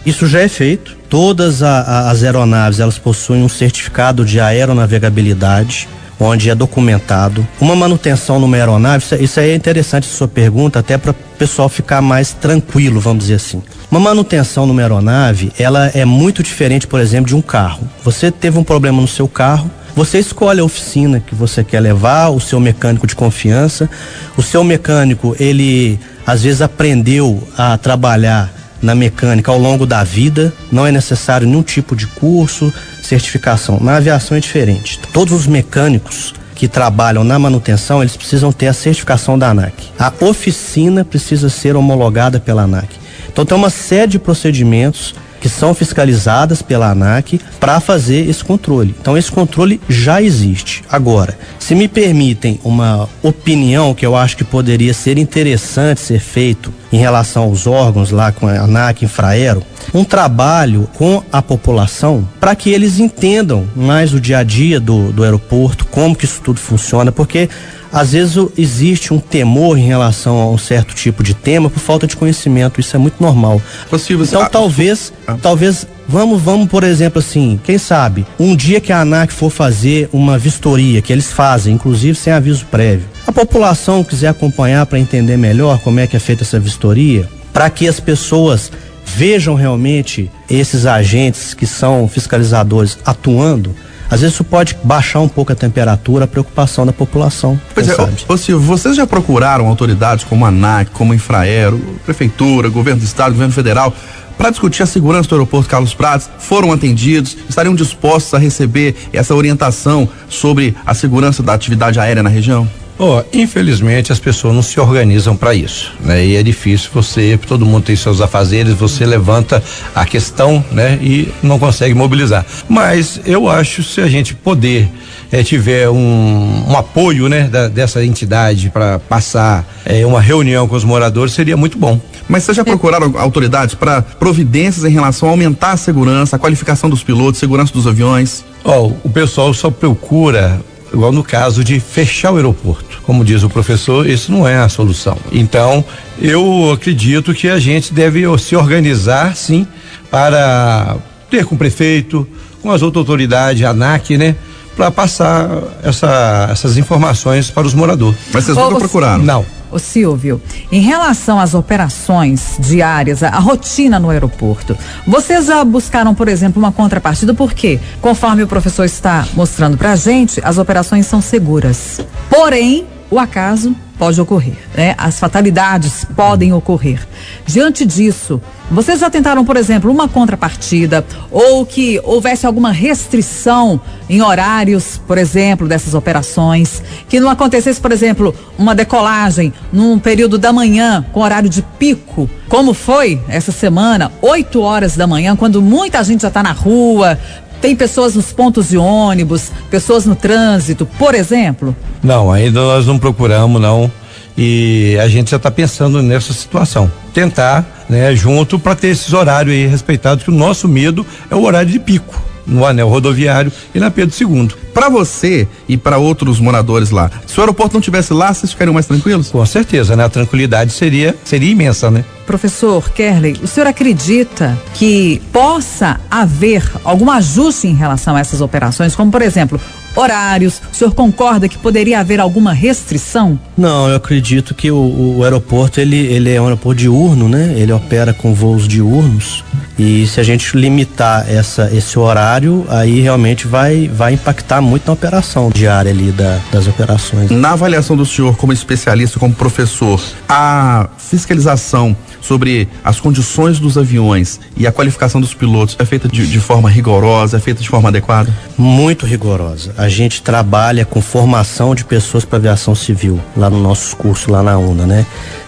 Isso 0.05 0.27
já 0.27 0.41
é 0.41 0.49
feito. 0.49 0.97
Todas 1.09 1.63
a- 1.63 1.81
a- 1.81 2.11
as 2.11 2.23
aeronaves 2.23 2.81
elas 2.81 2.99
possuem 2.99 3.43
um 3.43 3.49
certificado 3.49 4.25
de 4.25 4.39
aeronavegabilidade, 4.41 5.89
onde 6.21 6.51
é 6.51 6.55
documentado. 6.55 7.47
Uma 7.61 7.75
manutenção 7.75 8.39
numa 8.39 8.57
aeronave, 8.57 9.05
isso, 9.05 9.15
isso 9.17 9.41
aí 9.41 9.51
é 9.51 9.55
interessante 9.55 10.07
sua 10.07 10.29
pergunta, 10.29 10.79
até 10.79 10.97
para 10.97 11.11
o 11.11 11.15
pessoal 11.39 11.69
ficar 11.69 12.01
mais 12.01 12.33
tranquilo, 12.33 13.01
vamos 13.01 13.25
dizer 13.25 13.35
assim. 13.35 13.63
Uma 13.91 13.99
manutenção 14.01 14.65
numa 14.67 14.81
aeronave, 14.81 15.53
ela 15.59 15.89
é 15.95 16.05
muito 16.05 16.43
diferente, 16.43 16.87
por 16.87 17.01
exemplo, 17.01 17.27
de 17.27 17.35
um 17.35 17.43
carro. 17.43 17.89
Você 18.05 18.31
teve 18.31 18.57
um 18.59 18.63
problema 18.65 19.01
no 19.01 19.09
seu 19.09 19.27
carro, 19.27 19.69
você 19.97 20.19
escolhe 20.19 20.61
a 20.61 20.65
oficina 20.65 21.21
que 21.21 21.35
você 21.35 21.63
quer 21.65 21.81
levar, 21.81 22.29
o 22.31 22.41
seu 22.41 22.59
mecânico 22.61 23.07
de 23.07 23.15
confiança. 23.15 23.91
O 24.37 24.43
seu 24.43 24.63
mecânico, 24.65 25.37
ele 25.39 25.99
às 26.27 26.43
vezes 26.45 26.63
aprendeu 26.63 27.47
a 27.59 27.77
trabalhar 27.77 28.51
na 28.83 28.95
mecânica 28.95 29.51
ao 29.51 29.59
longo 29.59 29.87
da 29.87 30.03
vida, 30.03 30.53
não 30.71 30.87
é 30.87 30.93
necessário 30.93 31.47
nenhum 31.47 31.63
tipo 31.63 31.95
de 31.95 32.07
curso, 32.07 32.73
certificação. 33.03 33.79
Na 33.81 33.97
aviação 33.97 34.37
é 34.37 34.41
diferente. 34.41 34.99
Todos 35.13 35.33
os 35.33 35.47
mecânicos 35.47 36.35
que 36.55 36.69
trabalham 36.69 37.25
na 37.25 37.39
manutenção, 37.39 38.03
eles 38.03 38.17
precisam 38.17 38.53
ter 38.53 38.67
a 38.67 38.73
certificação 38.73 39.39
da 39.39 39.51
ANAC. 39.51 39.91
A 39.99 40.13
oficina 40.21 41.05
precisa 41.05 41.49
ser 41.49 41.77
homologada 41.77 42.39
pela 42.39 42.63
ANAC. 42.63 42.89
Então 43.29 43.45
tem 43.45 43.57
uma 43.57 43.71
série 43.71 44.13
de 44.13 44.19
procedimentos 44.19 45.15
que 45.41 45.49
são 45.49 45.75
fiscalizadas 45.75 46.63
pela 46.63 46.91
ANAC 46.91 47.41
para 47.59 47.81
fazer 47.81 48.29
esse 48.29 48.45
controle. 48.45 48.95
Então 49.01 49.19
esse 49.19 49.31
controle 49.31 49.81
já 49.89 50.23
existe. 50.23 50.85
Agora, 50.89 51.37
se 51.59 51.75
me 51.75 51.89
permitem 51.89 52.61
uma 52.63 53.09
opinião 53.23 53.93
que 53.93 54.07
eu 54.07 54.15
acho 54.15 54.37
que 54.37 54.45
poderia 54.45 54.95
ser 54.95 55.19
interessante 55.19 56.01
ser 56.01 56.21
feito 56.21 56.73
em 56.93 56.99
relação 56.99 57.45
aos 57.45 57.67
órgãos 57.67 58.11
lá 58.11 58.31
com 58.31 58.47
a 58.47 58.53
ANAC 58.53 59.05
Infraero, 59.05 59.63
um 59.95 60.05
trabalho 60.05 60.89
com 60.97 61.23
a 61.33 61.41
população 61.41 62.29
para 62.39 62.55
que 62.55 62.71
eles 62.71 62.99
entendam 62.99 63.67
mais 63.75 64.13
o 64.13 64.21
dia 64.21 64.39
a 64.39 64.43
dia 64.43 64.79
do, 64.79 65.11
do 65.13 65.25
aeroporto, 65.25 65.87
como 65.87 66.15
que 66.15 66.25
isso 66.25 66.41
tudo 66.43 66.61
funciona, 66.61 67.11
porque 67.11 67.49
às 67.93 68.13
vezes 68.13 68.37
existe 68.57 69.13
um 69.13 69.19
temor 69.19 69.77
em 69.77 69.87
relação 69.87 70.41
a 70.41 70.51
um 70.51 70.57
certo 70.57 70.95
tipo 70.95 71.23
de 71.23 71.35
tema 71.35 71.69
por 71.69 71.79
falta 71.79 72.07
de 72.07 72.17
conhecimento, 72.17 72.81
isso 72.81 72.97
é 72.97 72.99
muito 72.99 73.23
normal. 73.23 73.61
Possível, 73.91 74.25
então 74.25 74.43
ah, 74.43 74.49
talvez, 74.49 75.13
ah. 75.27 75.37
talvez 75.41 75.87
vamos, 76.09 76.41
vamos 76.41 76.69
por 76.69 76.85
exemplo 76.85 77.19
assim, 77.19 77.61
quem 77.63 77.77
sabe, 77.77 78.27
um 78.39 78.57
dia 78.57 78.81
que 78.81 78.93
a 78.93 79.01
ANAC 79.01 79.33
for 79.33 79.51
fazer 79.51 80.09
uma 80.13 80.39
vistoria, 80.39 81.03
que 81.03 81.13
eles 81.13 81.31
fazem, 81.31 81.75
inclusive 81.75 82.15
sem 82.15 82.33
aviso 82.33 82.65
prévio, 82.67 83.07
a 83.27 83.33
população 83.33 84.05
quiser 84.05 84.29
acompanhar 84.29 84.87
para 84.87 84.99
entender 84.99 85.37
melhor 85.37 85.79
como 85.81 86.01
é 86.01 86.07
que 86.07 86.17
é 86.17 86.21
feita 86.21 86.43
essa 86.43 86.59
vistoria, 86.59 87.29
para 87.53 87.69
que 87.71 87.87
as 87.87 88.01
pessoas 88.01 88.71
vejam 89.05 89.55
realmente 89.55 90.31
esses 90.49 90.87
agentes 90.87 91.55
que 91.55 91.67
são 91.67 92.09
fiscalizadores 92.09 92.99
atuando, 93.05 93.75
às 94.11 94.21
vezes 94.21 94.35
isso 94.35 94.45
pode 94.45 94.77
baixar 94.85 95.21
um 95.21 95.29
pouco 95.29 95.53
a 95.53 95.55
temperatura, 95.55 96.25
a 96.25 96.29
preocupação 96.29 96.85
da 96.85 96.93
população. 96.93 97.59
Pois 97.75 97.89
é, 97.89 97.95
ô, 98.29 98.37
Silvio, 98.37 98.67
vocês 98.67 98.95
já 98.95 99.07
procuraram 99.07 99.67
autoridades 99.67 100.23
como 100.23 100.45
a 100.45 100.49
ANAC, 100.49 100.91
como 100.91 101.13
a 101.13 101.17
Infraero, 101.17 101.79
Prefeitura, 102.05 102.69
Governo 102.69 103.01
do 103.01 103.07
Estado, 103.07 103.33
Governo 103.33 103.55
Federal, 103.55 103.95
para 104.37 104.51
discutir 104.51 104.83
a 104.83 104.87
segurança 104.87 105.31
do 105.31 105.37
aeroporto 105.37 105.69
Carlos 105.69 105.95
Prates, 105.95 106.29
foram 106.39 106.73
atendidos, 106.73 107.37
estariam 107.49 107.75
dispostos 107.75 108.35
a 108.35 108.39
receber 108.39 108.95
essa 109.15 109.35
orientação 109.35 110.07
sobre 110.29 110.77
a 110.85 110.93
segurança 110.93 111.43
da 111.43 111.55
atividade 111.55 111.99
aérea 111.99 112.23
na 112.23 112.29
região? 112.29 112.69
Oh, 113.05 113.21
infelizmente 113.33 114.13
as 114.13 114.21
pessoas 114.21 114.55
não 114.55 114.63
se 114.63 114.79
organizam 114.79 115.35
para 115.37 115.53
isso, 115.53 115.93
né? 116.03 116.25
E 116.25 116.37
é 116.37 116.43
difícil 116.43 116.89
você, 116.95 117.37
todo 117.49 117.67
mundo 117.67 117.83
tem 117.83 117.97
seus 117.97 118.21
afazeres, 118.21 118.75
você 118.75 119.05
levanta 119.05 119.61
a 119.93 120.07
questão, 120.07 120.65
né? 120.71 121.01
E 121.03 121.27
não 121.43 121.59
consegue 121.59 121.95
mobilizar. 121.95 122.47
Mas 122.69 123.21
eu 123.27 123.49
acho 123.49 123.83
se 123.83 124.01
a 124.01 124.07
gente 124.07 124.37
poder 124.37 124.89
é, 125.33 125.43
tiver 125.43 125.89
um, 125.91 126.65
um, 126.69 126.77
apoio, 126.77 127.29
né, 127.29 127.49
da, 127.49 127.67
dessa 127.67 128.05
entidade 128.05 128.71
para 128.71 129.01
passar 129.01 129.67
é, 129.85 130.07
uma 130.07 130.21
reunião 130.21 130.69
com 130.69 130.77
os 130.77 130.85
moradores 130.85 131.35
seria 131.35 131.57
muito 131.57 131.77
bom. 131.77 132.01
Mas 132.29 132.45
vocês 132.45 132.57
já 132.57 132.65
procuraram 132.65 133.13
autoridades 133.19 133.75
para 133.75 134.01
providências 134.01 134.85
em 134.85 134.91
relação 134.91 135.29
a 135.29 135.33
aumentar 135.33 135.73
a 135.73 135.77
segurança, 135.77 136.37
a 136.37 136.39
qualificação 136.39 136.89
dos 136.89 137.03
pilotos, 137.03 137.41
segurança 137.41 137.73
dos 137.73 137.85
aviões? 137.85 138.45
Oh, 138.63 138.93
o 139.03 139.11
pessoal 139.11 139.53
só 139.53 139.73
procura 139.73 140.61
igual 140.93 141.13
no 141.13 141.25
caso 141.25 141.65
de 141.65 141.81
fechar 141.81 142.33
o 142.33 142.37
aeroporto. 142.37 143.01
Como 143.03 143.25
diz 143.25 143.43
o 143.43 143.49
professor, 143.49 144.09
isso 144.09 144.31
não 144.31 144.47
é 144.47 144.59
a 144.59 144.69
solução. 144.69 145.17
Então, 145.31 145.85
eu 146.21 146.71
acredito 146.73 147.35
que 147.35 147.49
a 147.49 147.59
gente 147.59 147.93
deve 147.93 148.23
se 148.39 148.55
organizar, 148.55 149.35
sim, 149.37 149.67
para 150.11 150.97
ter 151.31 151.45
com 151.45 151.55
o 151.55 151.59
prefeito, 151.59 152.29
com 152.61 152.71
as 152.71 152.83
outras 152.83 153.01
autoridades, 153.01 153.63
a 153.65 153.71
ANAC, 153.71 154.17
né? 154.17 154.37
Para 154.77 154.91
passar 154.91 155.51
essa, 155.83 156.49
essas 156.51 156.77
informações 156.77 157.51
para 157.51 157.67
os 157.67 157.75
moradores. 157.75 158.19
Mas 158.33 158.45
vocês 158.45 158.57
nunca 158.57 158.79
procuraram? 158.79 159.25
Não. 159.25 159.62
Ô 159.73 159.79
Silvio, 159.79 160.39
em 160.71 160.83
relação 160.83 161.41
às 161.41 161.55
operações 161.55 162.57
diárias, 162.59 163.23
a, 163.23 163.31
rotina 163.39 163.99
no 163.99 164.11
aeroporto, 164.11 164.77
vocês 165.07 165.47
já 165.47 165.65
buscaram, 165.65 166.15
por 166.15 166.29
exemplo, 166.29 166.61
uma 166.61 166.71
contrapartida? 166.71 167.33
Porque, 167.33 167.81
conforme 168.01 168.43
o 168.43 168.47
professor 168.47 168.85
está 168.85 169.27
mostrando 169.33 169.79
pra 169.79 169.97
gente, 169.97 170.43
as 170.45 170.59
operações 170.59 171.07
são 171.07 171.23
seguras. 171.23 172.01
Porém, 172.29 172.87
o 173.11 173.19
acaso 173.19 173.75
pode 173.99 174.21
ocorrer, 174.21 174.59
né? 174.75 174.95
As 174.99 175.19
fatalidades 175.19 176.05
podem 176.15 176.53
ocorrer. 176.53 177.07
Diante 177.47 177.87
disso, 177.87 178.43
vocês 178.73 179.01
já 179.01 179.11
tentaram, 179.11 179.45
por 179.45 179.57
exemplo, 179.57 179.91
uma 179.91 180.09
contrapartida 180.09 181.05
ou 181.31 181.65
que 181.67 182.01
houvesse 182.03 182.47
alguma 182.47 182.73
restrição 182.73 183.81
em 184.09 184.23
horários, 184.23 185.01
por 185.07 185.19
exemplo, 185.19 185.69
dessas 185.69 185.95
operações, 185.95 186.83
que 187.09 187.21
não 187.21 187.29
acontecesse, 187.29 187.81
por 187.81 187.93
exemplo, 187.93 188.35
uma 188.59 188.75
decolagem 188.75 189.53
num 189.73 189.99
período 189.99 190.39
da 190.39 190.53
manhã 190.53 191.05
com 191.13 191.21
horário 191.21 191.49
de 191.49 191.63
pico, 191.79 192.29
como 192.49 192.73
foi 192.73 193.21
essa 193.29 193.53
semana, 193.53 194.11
8 194.23 194.61
horas 194.61 194.97
da 194.97 195.07
manhã, 195.07 195.37
quando 195.37 195.61
muita 195.61 196.03
gente 196.03 196.23
já 196.23 196.29
está 196.29 196.43
na 196.43 196.53
rua, 196.53 197.19
tem 197.61 197.77
pessoas 197.77 198.15
nos 198.17 198.33
pontos 198.33 198.71
de 198.71 198.77
ônibus, 198.77 199.53
pessoas 199.71 200.05
no 200.05 200.17
trânsito, 200.17 200.85
por 200.99 201.15
exemplo? 201.15 201.77
Não, 202.03 202.33
ainda 202.33 202.61
nós 202.61 202.87
não 202.87 202.99
procuramos, 202.99 203.63
não. 203.63 203.91
E 204.37 204.99
a 205.01 205.07
gente 205.09 205.31
já 205.31 205.37
está 205.37 205.51
pensando 205.51 206.03
nessa 206.03 206.33
situação. 206.33 206.91
Tentar, 207.15 207.65
né, 207.89 208.15
junto 208.15 208.59
para 208.59 208.75
ter 208.75 208.89
esses 208.89 209.13
horários 209.13 209.55
aí 209.55 209.67
respeitados, 209.67 210.25
que 210.25 210.31
o 210.31 210.35
nosso 210.35 210.69
medo 210.69 211.07
é 211.31 211.35
o 211.35 211.43
horário 211.43 211.71
de 211.71 211.79
pico 211.79 212.33
no 212.47 212.67
anel 212.67 212.89
rodoviário 212.89 213.53
e 213.75 213.81
na 213.81 213.91
Pedro 213.91 214.15
II. 214.19 214.51
Para 214.75 214.89
você 214.89 215.47
e 215.69 215.77
para 215.77 215.99
outros 215.99 216.41
moradores 216.41 216.91
lá, 216.91 217.11
se 217.27 217.39
o 217.39 217.41
aeroporto 217.41 217.75
não 217.75 217.81
tivesse 217.81 218.13
lá, 218.13 218.33
vocês 218.33 218.53
ficariam 218.53 218.75
mais 218.75 218.87
tranquilos? 218.87 219.31
Com 219.31 219.45
certeza, 219.45 219.95
né? 219.95 220.05
A 220.05 220.09
tranquilidade 220.09 220.73
seria 220.73 221.15
seria 221.25 221.51
imensa, 221.51 221.91
né? 221.91 222.05
Professor 222.27 222.91
Kerley, 222.91 223.37
o 223.43 223.47
senhor 223.47 223.67
acredita 223.67 224.59
que 224.75 225.21
possa 225.33 226.01
haver 226.11 226.65
algum 226.85 227.11
ajuste 227.11 227.69
em 227.69 227.75
relação 227.75 228.17
a 228.17 228.21
essas 228.21 228.41
operações, 228.41 228.97
como 228.97 229.11
por 229.11 229.21
exemplo, 229.21 229.61
horários? 229.95 230.61
O 230.73 230.77
senhor 230.77 230.95
concorda 230.95 231.49
que 231.49 231.59
poderia 231.59 232.01
haver 232.01 232.21
alguma 232.21 232.53
restrição? 232.53 233.39
Não, 233.57 233.89
eu 233.89 233.97
acredito 233.97 234.55
que 234.55 234.71
o, 234.71 235.17
o 235.19 235.25
aeroporto 235.25 235.81
ele, 235.81 235.97
ele 235.97 236.33
é 236.33 236.41
um 236.41 236.45
aeroporto 236.45 236.81
diurno, 236.81 237.29
né? 237.29 237.55
Ele 237.57 237.73
opera 237.73 238.13
com 238.13 238.35
voos 238.35 238.67
diurnos 238.67 239.45
e 239.79 240.07
se 240.07 240.21
a 240.21 240.23
gente 240.23 240.57
limitar 240.57 241.29
essa, 241.29 241.71
esse 241.73 241.99
horário, 241.99 242.65
aí 242.69 243.01
realmente 243.01 243.47
vai, 243.47 243.89
vai 243.89 244.15
impactar 244.15 244.61
muito 244.61 244.87
na 244.87 244.93
operação 244.93 245.51
diária 245.53 245.91
ali 245.91 246.13
da, 246.13 246.39
das 246.51 246.67
operações. 246.67 247.31
Na 247.31 247.53
avaliação 247.53 247.97
do 247.97 248.05
senhor 248.05 248.37
como 248.37 248.53
especialista, 248.53 249.19
como 249.19 249.35
professor, 249.35 250.01
a 250.29 250.89
fiscalização 250.99 251.97
sobre 252.23 252.69
as 252.83 253.01
condições 253.01 253.59
dos 253.59 253.77
aviões 253.77 254.41
e 254.57 254.67
a 254.67 254.73
qualificação 254.73 255.21
dos 255.21 255.35
pilotos 255.35 255.77
é 255.79 255.85
feita 255.85 256.09
de, 256.09 256.27
de 256.27 256.41
forma 256.41 256.71
rigorosa, 256.71 257.37
é 257.37 257.41
feita 257.41 257.61
de 257.61 257.69
forma 257.69 257.89
adequada? 257.89 258.33
Muito 258.57 259.05
rigorosa. 259.05 259.75
A 259.77 259.89
gente 259.89 260.23
trabalha 260.23 260.85
com 260.85 261.03
formação 261.03 261.75
de 261.75 261.85
pessoas 261.85 262.25
para 262.25 262.39
aviação 262.39 262.75
civil 262.75 263.21
lá 263.37 263.51
no 263.51 263.61
nosso 263.61 263.97
curso 263.97 264.31
lá 264.31 264.43
na 264.43 264.57
UNA, 264.57 264.87
né? 264.87 265.07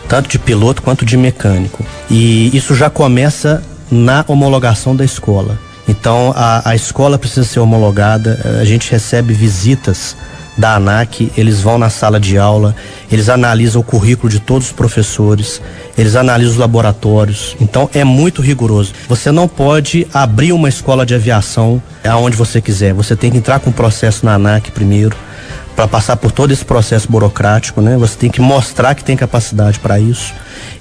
Tanto 0.09 0.29
de 0.29 0.39
piloto 0.39 0.83
quanto 0.83 1.05
de 1.05 1.17
mecânico. 1.17 1.85
E 2.11 2.55
isso 2.55 2.75
já 2.75 2.91
começa 2.91 3.63
na 3.91 4.25
homologação 4.29 4.95
da 4.95 5.05
escola. 5.05 5.59
Então 5.89 6.33
a, 6.35 6.71
a 6.71 6.75
escola 6.75 7.19
precisa 7.19 7.45
ser 7.45 7.61
homologada, 7.61 8.59
a 8.61 8.65
gente 8.65 8.91
recebe 8.91 9.33
visitas 9.33 10.17
da 10.57 10.77
ANAC, 10.77 11.33
eles 11.37 11.61
vão 11.61 11.79
na 11.79 11.91
sala 11.91 12.21
de 12.21 12.39
aula, 12.39 12.75
eles 13.11 13.29
analisam 13.29 13.81
o 13.81 13.85
currículo 13.85 14.29
de 14.31 14.41
todos 14.41 14.69
os 14.69 14.73
professores, 14.73 15.61
eles 15.99 16.17
analisam 16.17 16.53
os 16.53 16.59
laboratórios. 16.59 17.57
Então 17.61 17.89
é 17.93 18.05
muito 18.05 18.41
rigoroso. 18.41 18.93
Você 19.09 19.31
não 19.31 19.49
pode 19.49 20.07
abrir 20.13 20.53
uma 20.53 20.69
escola 20.69 21.05
de 21.05 21.15
aviação 21.15 21.83
aonde 22.05 22.37
você 22.37 22.61
quiser. 22.61 22.95
Você 22.95 23.17
tem 23.17 23.31
que 23.31 23.39
entrar 23.39 23.61
com 23.61 23.71
o 23.71 23.73
processo 23.73 24.25
na 24.25 24.35
ANAC 24.35 24.71
primeiro 24.71 25.17
para 25.75 25.89
passar 25.89 26.17
por 26.17 26.31
todo 26.31 26.53
esse 26.53 26.65
processo 26.65 27.11
burocrático, 27.11 27.81
né? 27.81 27.97
Você 27.97 28.17
tem 28.17 28.31
que 28.31 28.41
mostrar 28.41 28.95
que 28.95 29.05
tem 29.05 29.17
capacidade 29.17 29.79
para 29.79 29.99
isso. 29.99 30.33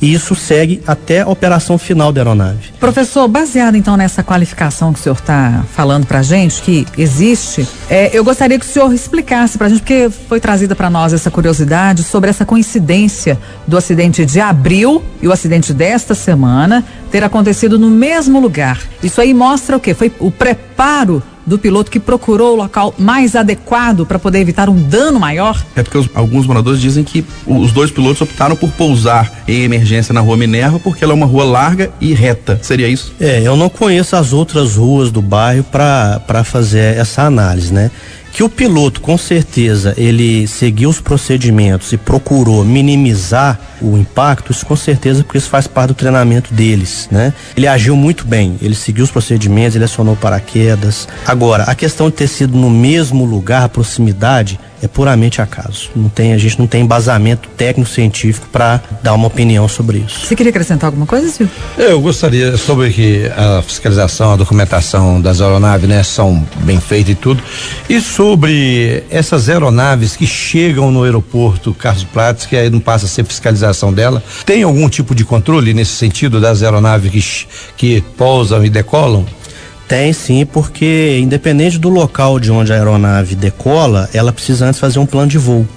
E 0.01 0.13
isso 0.13 0.35
segue 0.35 0.81
até 0.85 1.21
a 1.21 1.27
operação 1.27 1.77
final 1.77 2.11
da 2.11 2.21
aeronave. 2.21 2.73
Professor, 2.79 3.27
baseado 3.27 3.75
então 3.75 3.97
nessa 3.97 4.23
qualificação 4.23 4.93
que 4.93 4.99
o 4.99 5.01
senhor 5.01 5.15
está 5.15 5.63
falando 5.73 6.05
para 6.05 6.21
gente, 6.21 6.61
que 6.61 6.85
existe, 6.97 7.67
é, 7.89 8.09
eu 8.13 8.23
gostaria 8.23 8.59
que 8.59 8.65
o 8.65 8.69
senhor 8.69 8.93
explicasse 8.93 9.57
para 9.57 9.69
gente, 9.69 9.79
porque 9.79 10.09
foi 10.27 10.39
trazida 10.39 10.75
para 10.75 10.89
nós 10.89 11.13
essa 11.13 11.31
curiosidade 11.31 12.03
sobre 12.03 12.29
essa 12.29 12.45
coincidência 12.45 13.39
do 13.67 13.77
acidente 13.77 14.25
de 14.25 14.39
abril 14.39 15.03
e 15.21 15.27
o 15.27 15.31
acidente 15.31 15.73
desta 15.73 16.13
semana 16.13 16.83
ter 17.11 17.23
acontecido 17.23 17.79
no 17.79 17.89
mesmo 17.89 18.39
lugar. 18.39 18.79
Isso 19.01 19.21
aí 19.21 19.33
mostra 19.33 19.77
o 19.77 19.79
quê? 19.79 19.93
Foi 19.93 20.11
o 20.19 20.31
preparo 20.31 21.23
do 21.45 21.57
piloto 21.57 21.91
que 21.91 21.99
procurou 21.99 22.53
o 22.53 22.55
local 22.55 22.93
mais 22.97 23.35
adequado 23.35 24.05
para 24.05 24.19
poder 24.19 24.39
evitar 24.39 24.69
um 24.69 24.81
dano 24.81 25.19
maior? 25.19 25.63
É 25.75 25.83
porque 25.83 25.97
os, 25.97 26.09
alguns 26.13 26.45
moradores 26.45 26.79
dizem 26.79 27.03
que 27.03 27.25
os 27.45 27.71
dois 27.71 27.91
pilotos 27.91 28.21
optaram 28.21 28.55
por 28.55 28.71
pousar 28.71 29.43
em 29.47 29.63
emergência 29.63 30.13
na 30.13 30.21
rua 30.21 30.37
Minerva 30.37 30.79
porque 30.79 31.03
ela 31.03 31.13
é 31.13 31.15
uma 31.15 31.25
rua 31.25 31.43
larga 31.43 31.91
e 31.99 32.13
reta. 32.13 32.59
Seria 32.61 32.87
isso? 32.87 33.13
É, 33.19 33.41
eu 33.41 33.55
não 33.55 33.69
conheço 33.69 34.15
as 34.15 34.33
outras 34.33 34.75
ruas 34.75 35.11
do 35.11 35.21
bairro 35.21 35.63
para 35.63 36.43
fazer 36.43 36.97
essa 36.97 37.23
análise, 37.23 37.73
né? 37.73 37.91
Que 38.33 38.43
o 38.43 38.49
piloto 38.49 38.99
com 38.99 39.17
certeza 39.17 39.93
ele 39.95 40.47
seguiu 40.47 40.89
os 40.89 40.99
procedimentos 40.99 41.93
e 41.93 41.97
procurou 41.97 42.65
minimizar 42.65 43.59
o 43.79 43.95
impacto, 43.95 44.51
isso 44.51 44.65
com 44.65 44.75
certeza 44.75 45.23
porque 45.23 45.37
isso 45.37 45.49
faz 45.49 45.67
parte 45.67 45.89
do 45.89 45.93
treinamento 45.93 46.51
deles, 46.51 47.07
né? 47.11 47.31
Ele 47.55 47.67
agiu 47.67 47.95
muito 47.95 48.25
bem, 48.25 48.57
ele 48.61 48.73
seguiu 48.73 49.03
os 49.03 49.11
procedimentos, 49.11 49.75
ele 49.75 49.85
acionou 49.85 50.15
paraquedas. 50.15 51.07
Agora, 51.27 51.63
a 51.63 51.75
questão 51.75 52.09
de 52.09 52.15
ter 52.15 52.27
sido 52.27 52.57
no 52.57 52.71
mesmo 52.71 53.23
lugar, 53.23 53.69
proximidade, 53.69 54.59
é 54.83 54.87
puramente 54.87 55.41
acaso. 55.41 55.89
Não 55.95 56.09
tem, 56.09 56.33
a 56.33 56.37
gente 56.37 56.59
não 56.59 56.67
tem 56.67 56.81
embasamento 56.81 57.47
técnico-científico 57.55 58.47
para 58.51 58.81
dar 59.01 59.13
uma 59.13 59.27
opinião 59.27 59.65
sobre 59.67 59.99
isso. 59.99 60.25
Você 60.25 60.35
queria 60.35 60.49
acrescentar 60.49 60.89
alguma 60.89 61.05
coisa, 61.05 61.29
Silvio? 61.29 61.55
Eu 61.77 62.01
gostaria, 62.01 62.57
sobre 62.57 62.91
que 62.91 63.31
a 63.37 63.61
fiscalização, 63.61 64.33
a 64.33 64.35
documentação 64.35 65.21
das 65.21 65.39
aeronaves, 65.39 65.87
né, 65.87 66.03
são 66.03 66.45
bem 66.65 66.81
feitas 66.81 67.13
e 67.13 67.15
tudo. 67.15 67.41
E 67.89 68.01
sobre 68.01 69.03
essas 69.09 69.47
aeronaves 69.47 70.17
que 70.17 70.27
chegam 70.27 70.91
no 70.91 71.03
aeroporto 71.03 71.73
Carlos 71.73 72.03
Prates, 72.03 72.45
que 72.45 72.57
aí 72.57 72.69
não 72.69 72.81
passa 72.81 73.05
a 73.05 73.09
ser 73.09 73.23
fiscalização 73.23 73.93
dela, 73.93 74.21
tem 74.45 74.63
algum 74.63 74.89
tipo 74.89 75.15
de 75.15 75.23
controle 75.23 75.73
nesse 75.73 75.93
sentido 75.93 76.41
das 76.41 76.61
aeronaves 76.61 77.09
que, 77.09 77.47
que 77.77 78.01
pousam 78.17 78.65
e 78.65 78.69
decolam? 78.69 79.25
Tem 79.93 80.11
sim, 80.11 80.43
porque 80.43 81.19
independente 81.21 81.77
do 81.77 81.87
local 81.87 82.39
de 82.39 82.49
onde 82.49 82.73
a 82.73 82.75
aeronave 82.75 83.35
decola, 83.35 84.09
ela 84.11 84.33
precisa 84.33 84.65
antes 84.65 84.79
fazer 84.79 84.97
um 84.97 85.05
plano 85.05 85.27
de 85.27 85.37
voo. 85.37 85.67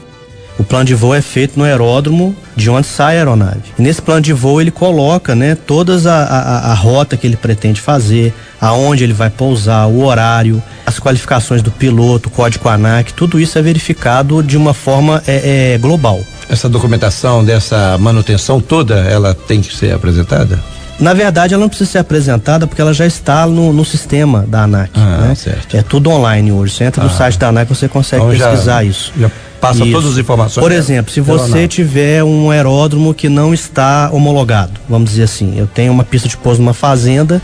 O 0.59 0.65
plano 0.65 0.87
de 0.87 0.95
voo 0.95 1.15
é 1.15 1.21
feito 1.21 1.59
no 1.59 1.67
aeródromo 1.67 2.35
de 2.57 2.71
onde 2.71 2.87
sai 2.87 3.17
a 3.17 3.19
aeronave. 3.19 3.75
E 3.79 3.83
nesse 3.83 4.01
plano 4.01 4.23
de 4.23 4.33
voo 4.33 4.59
ele 4.59 4.71
coloca, 4.71 5.35
né, 5.35 5.55
todas 5.55 6.07
a, 6.07 6.23
a, 6.25 6.73
a, 6.73 6.75
rota 6.75 7.15
que 7.15 7.27
ele 7.27 7.37
pretende 7.37 7.79
fazer, 7.79 8.33
aonde 8.59 9.05
ele 9.05 9.13
vai 9.13 9.29
pousar, 9.29 9.87
o 9.87 10.03
horário, 10.03 10.63
as 10.87 10.99
qualificações 10.99 11.61
do 11.61 11.71
piloto, 11.71 12.31
o 12.31 12.33
código 12.33 12.71
ANAC, 12.71 13.13
tudo 13.13 13.39
isso 13.39 13.59
é 13.59 13.63
verificado 13.63 14.43
de 14.43 14.57
uma 14.57 14.73
forma 14.73 15.23
é, 15.27 15.75
é, 15.75 15.79
global. 15.79 16.19
Essa 16.49 16.71
documentação 16.71 17.45
dessa 17.45 17.99
manutenção 17.99 18.63
toda, 18.63 18.95
ela 18.95 19.35
tem 19.35 19.61
que 19.61 19.77
ser 19.77 19.93
apresentada? 19.93 20.59
Na 20.99 21.13
verdade, 21.13 21.53
ela 21.53 21.61
não 21.61 21.69
precisa 21.69 21.91
ser 21.91 21.99
apresentada 21.99 22.67
porque 22.67 22.81
ela 22.81 22.95
já 22.95 23.07
está 23.07 23.47
no, 23.47 23.73
no 23.73 23.85
sistema 23.85 24.45
da 24.49 24.63
ANAC. 24.63 24.91
Ah, 24.95 25.27
né? 25.29 25.35
certo. 25.35 25.77
É 25.77 25.83
tudo 25.83 26.11
online 26.11 26.51
hoje. 26.53 26.75
Você 26.75 26.85
entra 26.85 27.03
ah. 27.03 27.05
no 27.05 27.11
site 27.11 27.39
da 27.39 27.49
ANAC 27.49 27.69
você 27.69 27.89
consegue 27.89 28.25
então 28.25 28.37
pesquisar 28.37 28.83
já, 28.83 28.85
isso. 28.85 29.13
Já 29.19 29.31
passa 29.61 29.85
isso. 29.85 29.93
todas 29.93 30.13
as 30.13 30.19
informações. 30.19 30.63
Por 30.63 30.73
exemplo, 30.73 31.13
se 31.13 31.21
você 31.21 31.69
tiver 31.69 32.25
um 32.25 32.51
aeródromo 32.51 33.13
que 33.13 33.29
não 33.29 33.53
está 33.53 34.11
homologado, 34.13 34.73
vamos 34.89 35.11
dizer 35.11 35.25
assim, 35.25 35.59
eu 35.59 35.67
tenho 35.67 35.93
uma 35.93 36.05
pista 36.05 36.29
de 36.29 36.37
pouso 36.37 36.61
numa 36.61 36.75
fazenda 36.75 37.43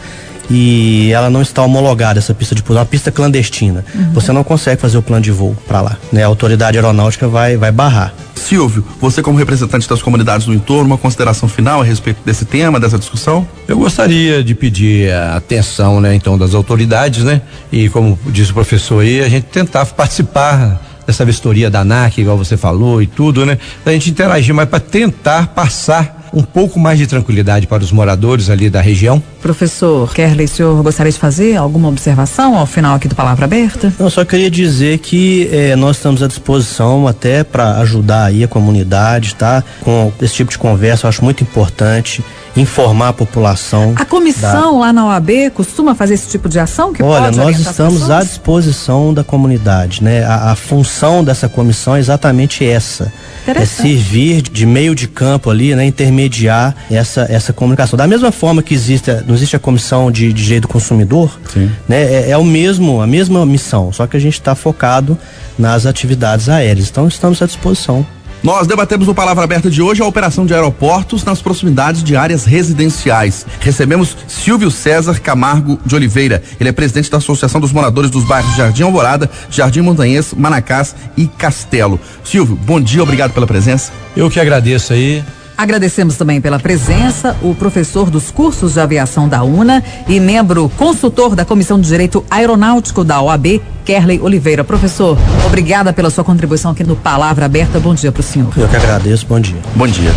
e 0.51 1.11
ela 1.13 1.31
não 1.31 1.43
está 1.43 1.63
homologada, 1.63 2.19
essa 2.19 2.35
pista 2.35 2.55
de 2.55 2.63
pouso, 2.63 2.79
é 2.79 2.81
uma 2.81 2.87
pista 2.87 3.11
clandestina. 3.11 3.85
Uhum. 3.95 4.13
Você 4.13 4.33
não 4.33 4.45
consegue 4.45 4.81
fazer 4.81 4.99
o 4.99 5.03
plano 5.03 5.23
de 5.23 5.31
voo 5.31 5.57
para 5.67 5.81
lá, 5.81 5.97
né? 6.13 6.23
A 6.25 6.27
autoridade 6.27 6.77
aeronáutica 6.77 7.29
vai, 7.29 7.57
vai 7.57 7.73
barrar. 7.73 8.13
Silvio, 8.35 8.85
você 9.01 9.23
como 9.23 9.39
representante 9.39 9.89
das 9.89 10.03
comunidades 10.03 10.47
do 10.47 10.53
entorno, 10.53 10.87
uma 10.87 10.99
consideração 10.99 11.49
final 11.49 11.81
a 11.81 11.85
respeito 11.85 12.19
desse 12.25 12.45
tema, 12.45 12.81
dessa 12.81 12.99
discussão? 12.99 13.47
Eu 13.69 13.79
gostaria 13.79 14.43
de 14.43 14.55
pedir 14.55 15.13
a 15.13 15.37
atenção, 15.37 16.01
né, 16.01 16.15
então, 16.15 16.37
das 16.37 16.55
autoridades, 16.55 17.25
né? 17.25 17.41
E 17.71 17.89
como 17.89 18.19
disse 18.27 18.51
o 18.51 18.55
professor 18.55 19.03
aí, 19.03 19.23
a 19.23 19.29
gente 19.29 19.45
tentar 19.45 19.87
participar 19.87 20.81
dessa 21.07 21.25
vistoria 21.25 21.71
da 21.71 21.81
ANAC, 21.81 22.21
igual 22.21 22.37
você 22.37 22.57
falou 22.57 23.01
e 23.01 23.07
tudo, 23.07 23.47
né? 23.47 23.59
Da 23.85 23.93
gente 23.93 24.11
interagir 24.11 24.55
mais 24.55 24.69
para 24.69 24.81
tentar 24.81 25.49
passar 25.49 26.22
um 26.33 26.43
pouco 26.43 26.79
mais 26.79 26.99
de 26.99 27.07
tranquilidade 27.07 27.67
para 27.67 27.83
os 27.83 27.93
moradores 27.93 28.49
ali 28.49 28.71
da 28.71 28.81
região. 28.81 29.23
Professor 29.41 30.13
Kerley, 30.15 30.47
o 30.47 30.49
senhor 30.49 30.83
gostaria 30.83 31.13
de 31.13 31.19
fazer 31.19 31.57
alguma 31.57 31.89
observação 31.89 32.57
ao 32.57 32.67
final 32.67 32.95
aqui 32.95 33.09
do 33.09 33.15
Palavra 33.15 33.45
Aberta? 33.45 33.93
Eu 33.99 34.09
só 34.09 34.25
queria 34.25 34.51
dizer 34.51 34.99
que 34.99 35.49
eh, 35.53 35.77
nós 35.77 35.97
estamos 35.97 36.23
à 36.23 36.29
disposição 36.29 37.07
até 37.07 37.45
para 37.45 37.79
ajudar 37.79 38.27
aí 38.27 38.45
a 38.45 38.49
comunidade, 38.49 39.35
tá? 39.35 39.63
Com 39.81 40.13
esse 40.21 40.35
tipo 40.35 40.51
de 40.51 40.59
conversa, 40.59 41.07
eu 41.07 41.09
acho 41.09 41.25
muito 41.25 41.43
importante 41.43 42.25
informar 42.57 43.09
a 43.09 43.13
população. 43.13 43.95
A 43.97 44.05
comissão 44.05 44.73
da... 44.73 44.79
lá 44.79 44.93
na 44.93 45.07
OAB 45.07 45.51
costuma 45.55 45.95
fazer 45.95 46.15
esse 46.15 46.29
tipo 46.29 46.49
de 46.49 46.59
ação 46.59 46.93
que 46.93 47.03
Olha, 47.03 47.31
nós 47.31 47.59
estamos 47.59 48.11
à 48.11 48.21
disposição 48.21 49.15
da 49.15 49.25
comunidade, 49.25 50.03
né? 50.03 50.25
A, 50.25 50.53
a 50.53 50.57
função 50.57 51.25
dessa 51.25 51.49
comissão 51.49 51.97
é 51.97 51.99
exatamente 51.99 52.65
essa 52.65 53.13
é 53.47 53.65
servir 53.65 54.43
de 54.43 54.65
meio 54.65 54.95
de 54.95 55.09
campo 55.09 55.51
ali, 55.51 55.75
né, 55.75 55.85
intermediar 55.85 56.75
essa, 56.91 57.27
essa 57.29 57.53
comunicação. 57.53 57.97
Da 57.97 58.07
mesma 58.07 58.31
forma 58.31 58.63
que 58.63 58.75
existe, 58.75 59.11
não 59.27 59.35
existe 59.35 59.57
a 59.57 59.59
comissão 59.59 60.11
de, 60.11 60.33
de 60.33 60.43
direito 60.43 60.63
do 60.63 60.69
consumidor, 60.69 61.39
Sim. 61.53 61.71
né, 61.89 62.03
é, 62.03 62.31
é, 62.31 62.39
o 62.39 62.45
mesmo, 62.45 63.01
a 63.01 63.07
mesma 63.07 63.45
missão, 63.45 63.93
só 63.93 64.07
que 64.07 64.17
a 64.17 64.21
gente 64.21 64.35
está 64.35 64.55
focado 64.55 65.19
nas 65.59 65.87
atividades 65.87 66.49
aéreas. 66.49 66.89
Então 66.89 67.09
estamos 67.09 67.43
à 67.43 67.47
disposição. 67.47 68.07
Nós 68.43 68.67
debatemos 68.67 69.07
no 69.07 69.15
Palavra 69.15 69.45
Aberta 69.45 69.71
de 69.71 69.81
hoje 69.81 70.03
a 70.03 70.05
operação 70.05 70.45
de 70.45 70.53
aeroportos 70.53 71.23
nas 71.23 71.41
proximidades 71.41 72.03
de 72.03 72.17
áreas 72.17 72.45
residenciais. 72.45 73.47
Recebemos 73.61 74.17
Silvio 74.27 74.69
César 74.69 75.21
Camargo 75.21 75.79
de 75.87 75.95
Oliveira. 75.95 76.43
Ele 76.59 76.69
é 76.69 76.73
presidente 76.73 77.09
da 77.09 77.19
Associação 77.19 77.61
dos 77.61 77.71
Moradores 77.71 78.11
dos 78.11 78.25
Bairros 78.25 78.57
Jardim 78.57 78.83
Alvorada, 78.83 79.31
Jardim 79.49 79.83
Montanhês, 79.83 80.35
Manacás 80.35 80.93
e 81.17 81.29
Castelo. 81.29 82.01
Silvio, 82.25 82.57
bom 82.57 82.81
dia, 82.81 83.05
obrigado 83.05 83.33
pela 83.33 83.47
presença. 83.47 83.93
Eu 84.17 84.29
que 84.29 84.41
agradeço 84.41 84.93
aí. 84.93 85.23
Agradecemos 85.63 86.17
também 86.17 86.41
pela 86.41 86.59
presença 86.59 87.37
o 87.41 87.55
professor 87.55 88.11
dos 88.11 88.33
cursos 88.33 88.73
de 88.73 88.81
aviação 88.81 89.29
da 89.29 89.45
UNA 89.45 89.81
e 90.09 90.19
membro 90.19 90.69
consultor 90.71 91.37
da 91.37 91.45
Comissão 91.45 91.81
de 91.81 91.87
Direito 91.87 92.25
Aeronáutico 92.29 93.05
da 93.05 93.23
OAB, 93.23 93.63
Kerley 93.85 94.19
Oliveira. 94.21 94.65
Professor, 94.65 95.17
obrigada 95.47 95.93
pela 95.93 96.11
sua 96.11 96.25
contribuição 96.25 96.73
aqui 96.73 96.83
no 96.83 96.97
Palavra 96.97 97.47
Aberta. 97.47 97.79
Bom 97.79 97.95
dia 97.95 98.11
para 98.11 98.19
o 98.19 98.25
senhor. 98.25 98.53
Eu 98.57 98.67
que 98.67 98.75
agradeço. 98.75 99.25
Bom 99.25 99.39
dia. 99.39 99.61
Bom 99.77 99.87
dia. 99.87 100.11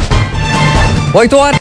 Oito 1.13 1.37
horas. 1.37 1.53